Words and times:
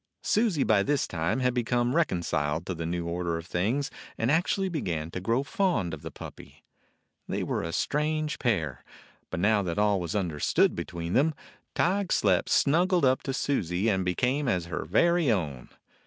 Susie 0.23 0.63
by 0.63 0.81
this 0.81 1.05
time 1.07 1.41
had 1.41 1.53
become 1.53 1.95
reconciled 1.95 2.65
to 2.65 2.73
the 2.73 2.87
new 2.87 3.05
order 3.05 3.37
of 3.37 3.45
things 3.45 3.91
and 4.17 4.31
actually 4.31 4.67
began 4.67 5.11
to 5.11 5.19
grow 5.19 5.43
fond 5.43 5.93
of 5.93 6.01
the 6.01 6.09
puppy. 6.09 6.63
They 7.27 7.43
were 7.43 7.61
a 7.61 7.71
strange 7.71 8.39
pair, 8.39 8.83
but 9.29 9.39
now 9.39 9.61
that 9.61 9.77
all 9.77 9.99
was 10.01 10.15
understood 10.15 10.73
between 10.73 11.13
them, 11.13 11.35
Tige 11.75 12.11
slept 12.11 12.49
snuggled 12.49 13.05
up 13.05 13.21
to 13.21 13.31
Susie 13.35 13.89
and 13.89 14.03
became 14.03 14.47
as 14.47 14.65
her 14.65 14.85
very 14.85 15.31
own. 15.31 15.69